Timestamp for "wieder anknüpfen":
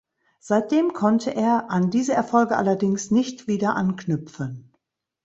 3.47-4.73